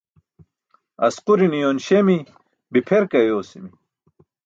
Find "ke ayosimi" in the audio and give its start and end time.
3.11-3.71